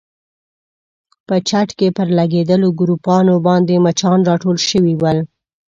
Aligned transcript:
په 1.27 1.35
چت 1.47 1.69
کې 1.79 1.87
پر 1.97 2.07
لګېدلو 2.17 2.69
ګروپانو 2.79 3.35
باندې 3.47 3.73
مچان 3.85 4.19
راټول 4.29 4.57
شوي 4.69 4.93
ول. 5.01 5.19